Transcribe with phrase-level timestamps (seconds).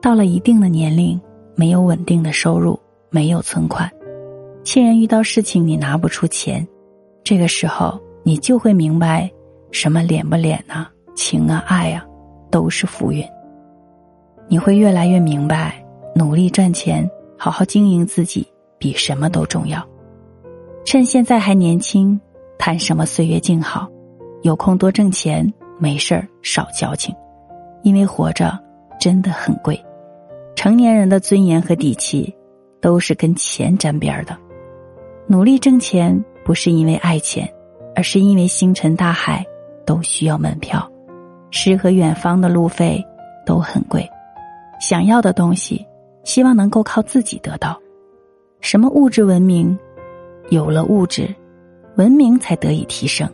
[0.00, 1.20] 到了一定的年龄，
[1.54, 2.78] 没有稳定的收入，
[3.10, 3.90] 没有存款，
[4.64, 6.66] 亲人遇到事情你拿不出钱，
[7.22, 9.30] 这个时候你就会明白，
[9.70, 12.04] 什么脸不脸呐，情啊爱啊，
[12.50, 13.24] 都是浮云。
[14.48, 17.08] 你会越来越明白，努力赚钱，
[17.38, 18.46] 好好经营自己，
[18.78, 19.86] 比什么都重要。
[20.84, 22.18] 趁现在还年轻，
[22.58, 23.86] 谈什么岁月静好？
[24.42, 27.14] 有空多挣钱，没事儿少矫情，
[27.82, 28.58] 因为活着
[28.98, 29.78] 真的很贵。
[30.60, 32.36] 成年人的尊严和底气，
[32.82, 34.36] 都是跟钱沾边的。
[35.26, 37.50] 努力挣钱不是因为爱钱，
[37.96, 39.42] 而是因为星辰大海
[39.86, 40.86] 都需要门票，
[41.50, 43.02] 诗和远方的路费
[43.46, 44.06] 都很贵。
[44.78, 45.82] 想要的东西，
[46.24, 47.80] 希望能够靠自己得到。
[48.60, 49.78] 什么物质文明？
[50.50, 51.34] 有了物质，
[51.96, 53.26] 文明才得以提升。